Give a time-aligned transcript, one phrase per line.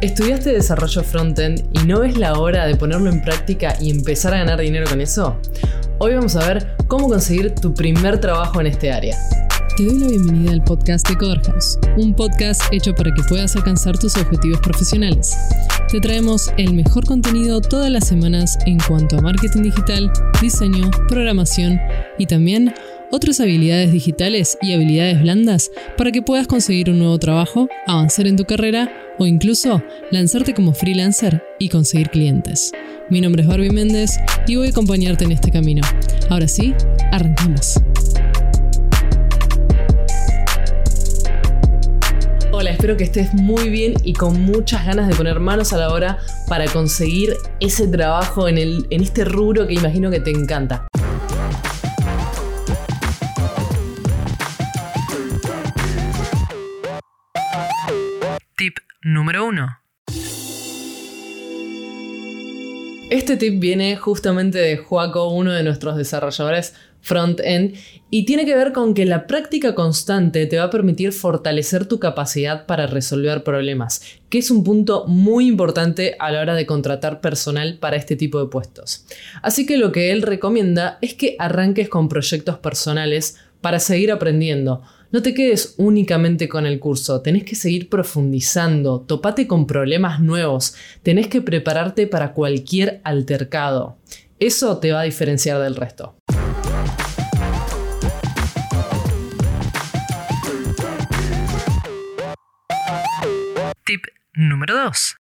[0.00, 4.38] ¿Estudiaste desarrollo frontend y no ves la hora de ponerlo en práctica y empezar a
[4.38, 5.36] ganar dinero con eso?
[5.98, 9.18] Hoy vamos a ver cómo conseguir tu primer trabajo en este área.
[9.76, 13.98] Te doy la bienvenida al podcast de Coderhouse, un podcast hecho para que puedas alcanzar
[13.98, 15.36] tus objetivos profesionales.
[15.90, 21.80] Te traemos el mejor contenido todas las semanas en cuanto a marketing digital, diseño, programación
[22.18, 22.72] y también
[23.10, 28.36] otras habilidades digitales y habilidades blandas para que puedas conseguir un nuevo trabajo, avanzar en
[28.36, 32.72] tu carrera o incluso lanzarte como freelancer y conseguir clientes.
[33.10, 35.82] Mi nombre es Barbie Méndez y voy a acompañarte en este camino.
[36.28, 36.74] Ahora sí,
[37.10, 37.80] arrancamos.
[42.52, 45.92] Hola, espero que estés muy bien y con muchas ganas de poner manos a la
[45.92, 50.87] obra para conseguir ese trabajo en, el, en este rubro que imagino que te encanta.
[59.02, 59.68] Número 1.
[63.10, 67.76] Este tip viene justamente de Joaco, uno de nuestros desarrolladores front-end,
[68.10, 72.00] y tiene que ver con que la práctica constante te va a permitir fortalecer tu
[72.00, 77.20] capacidad para resolver problemas, que es un punto muy importante a la hora de contratar
[77.20, 79.06] personal para este tipo de puestos.
[79.40, 84.82] Así que lo que él recomienda es que arranques con proyectos personales para seguir aprendiendo
[85.10, 90.74] no te quedes únicamente con el curso, tenés que seguir profundizando, topate con problemas nuevos,
[91.02, 93.96] tenés que prepararte para cualquier altercado.
[94.38, 96.16] Eso te va a diferenciar del resto.
[103.84, 105.16] Tip número 2.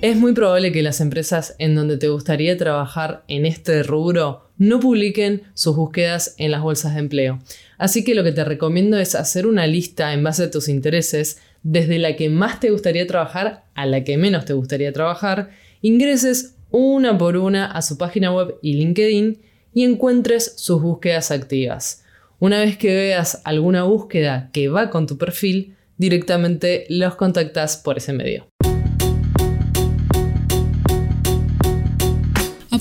[0.00, 4.80] Es muy probable que las empresas en donde te gustaría trabajar en este rubro no
[4.80, 7.38] publiquen sus búsquedas en las bolsas de empleo.
[7.78, 11.40] Así que lo que te recomiendo es hacer una lista en base a tus intereses,
[11.62, 15.50] desde la que más te gustaría trabajar a la que menos te gustaría trabajar,
[15.80, 19.40] ingreses una por una a su página web y LinkedIn
[19.72, 22.04] y encuentres sus búsquedas activas.
[22.40, 27.98] Una vez que veas alguna búsqueda que va con tu perfil, directamente los contactas por
[27.98, 28.46] ese medio.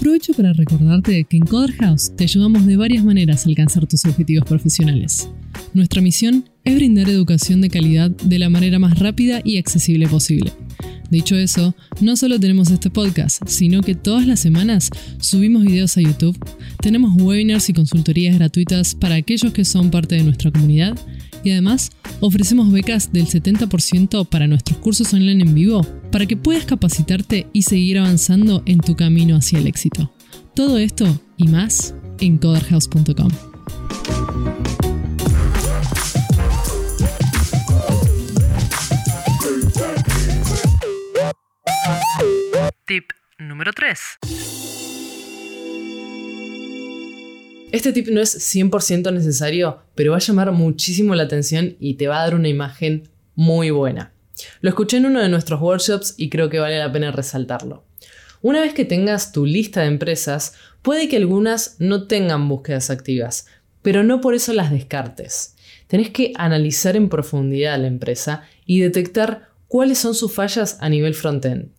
[0.08, 4.06] Aprovecho para recordarte que en Coder House te ayudamos de varias maneras a alcanzar tus
[4.06, 5.30] objetivos profesionales.
[5.74, 10.54] Nuestra misión es brindar educación de calidad de la manera más rápida y accesible posible.
[11.12, 16.02] Dicho eso, no solo tenemos este podcast, sino que todas las semanas subimos videos a
[16.02, 16.40] YouTube,
[16.82, 20.98] tenemos webinars y consultorías gratuitas para aquellos que son parte de nuestra comunidad
[21.44, 26.66] y además ofrecemos becas del 70% para nuestros cursos online en vivo para que puedas
[26.66, 30.12] capacitarte y seguir avanzando en tu camino hacia el éxito.
[30.56, 33.30] Todo esto y más en coderhouse.com.
[42.86, 44.57] Tip número 3.
[47.70, 52.08] Este tip no es 100% necesario, pero va a llamar muchísimo la atención y te
[52.08, 54.14] va a dar una imagen muy buena.
[54.62, 57.84] Lo escuché en uno de nuestros workshops y creo que vale la pena resaltarlo.
[58.42, 63.48] Una vez que tengas tu lista de empresas, puede que algunas no tengan búsquedas activas,
[63.82, 65.56] pero no por eso las descartes.
[65.88, 71.16] Tenés que analizar en profundidad la empresa y detectar cuáles son sus fallas a nivel
[71.16, 71.72] frontend.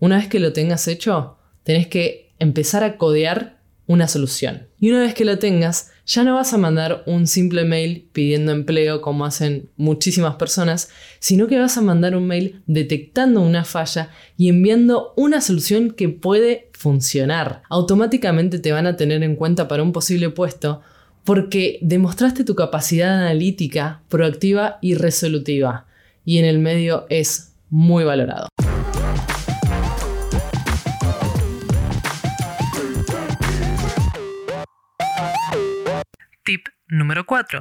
[0.00, 3.59] Una vez que lo tengas hecho, tenés que empezar a codear
[3.90, 4.68] una solución.
[4.78, 8.52] Y una vez que la tengas, ya no vas a mandar un simple mail pidiendo
[8.52, 14.10] empleo como hacen muchísimas personas, sino que vas a mandar un mail detectando una falla
[14.36, 17.62] y enviando una solución que puede funcionar.
[17.68, 20.82] Automáticamente te van a tener en cuenta para un posible puesto
[21.24, 25.86] porque demostraste tu capacidad analítica, proactiva y resolutiva.
[26.24, 28.46] Y en el medio es muy valorado.
[36.42, 37.60] Tip número 4.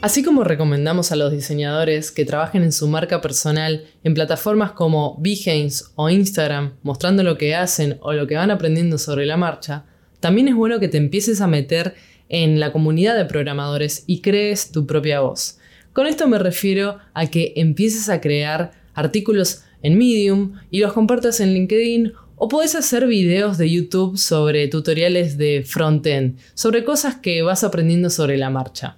[0.00, 5.18] Así como recomendamos a los diseñadores que trabajen en su marca personal en plataformas como
[5.20, 9.84] Behance o Instagram, mostrando lo que hacen o lo que van aprendiendo sobre la marcha,
[10.20, 11.94] también es bueno que te empieces a meter
[12.30, 15.58] en la comunidad de programadores y crees tu propia voz.
[15.92, 21.40] Con esto me refiero a que empieces a crear artículos en Medium y los compartas
[21.40, 27.42] en LinkedIn o podés hacer videos de YouTube sobre tutoriales de frontend, sobre cosas que
[27.42, 28.96] vas aprendiendo sobre la marcha.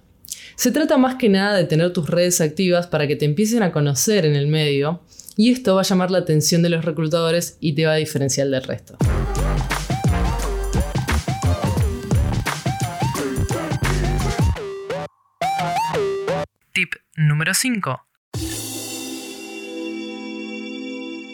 [0.57, 3.73] Se trata más que nada de tener tus redes activas para que te empiecen a
[3.73, 5.01] conocer en el medio
[5.37, 8.49] y esto va a llamar la atención de los reclutadores y te va a diferenciar
[8.49, 8.99] del resto.
[16.75, 18.10] Tip número 5.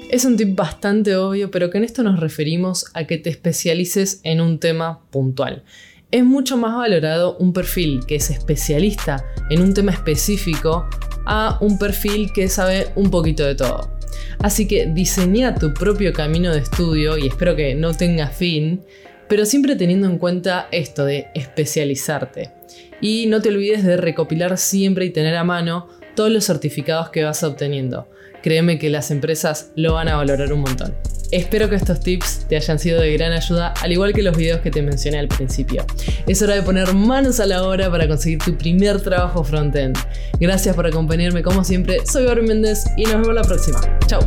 [0.09, 4.21] Es un tip bastante obvio, pero que en esto nos referimos a que te especialices
[4.23, 5.65] en un tema puntual.
[6.13, 10.89] Es mucho más valorado un perfil que es especialista en un tema específico
[11.27, 13.99] a un perfil que sabe un poquito de todo.
[14.39, 18.83] Así que diseña tu propio camino de estudio y espero que no tenga fin,
[19.29, 22.53] pero siempre teniendo en cuenta esto de especializarte.
[23.01, 27.23] Y no te olvides de recopilar siempre y tener a mano todos los certificados que
[27.23, 28.09] vas obteniendo
[28.47, 30.95] créeme que las empresas lo van a valorar un montón.
[31.33, 34.61] Espero que estos tips te hayan sido de gran ayuda, al igual que los videos
[34.61, 35.85] que te mencioné al principio.
[36.29, 39.99] Es hora de poner manos a la obra para conseguir tu primer trabajo frontend.
[40.39, 43.81] Gracias por acompañarme como siempre, soy Barbie Méndez y nos vemos la próxima.
[44.07, 44.21] Chao.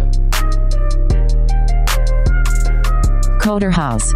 [3.71, 4.13] House